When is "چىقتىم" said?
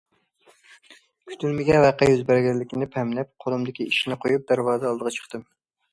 5.19-5.45